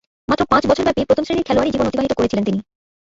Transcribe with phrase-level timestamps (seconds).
[0.27, 2.59] মাত্র পাঁচ বছরব্যাপী প্রথম-শ্রেণীর খেলোয়াড়ী জীবন অতিবাহিত করেছিলেন তিনি।